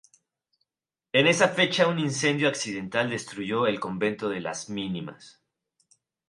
En 1.13 1.27
esa 1.27 1.49
fecha 1.49 1.87
un 1.87 1.99
incendio 1.99 2.47
accidental 2.47 3.11
destruyó 3.11 3.67
el 3.67 3.79
Convento 3.79 4.29
de 4.29 4.41
las 4.41 4.67
Mínimas. 4.67 5.43